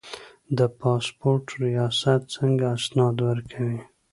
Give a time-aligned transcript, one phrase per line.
[0.57, 3.79] د پاسپورت ریاست څنګه اسناد ورکوي؟